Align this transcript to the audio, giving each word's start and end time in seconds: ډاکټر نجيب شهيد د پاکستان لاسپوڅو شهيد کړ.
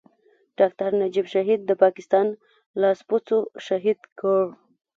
ډاکټر 0.59 0.89
نجيب 1.01 1.25
شهيد 1.33 1.59
د 1.65 1.71
پاکستان 1.83 2.25
لاسپوڅو 2.81 3.39
شهيد 3.65 3.99
کړ. 4.19 4.41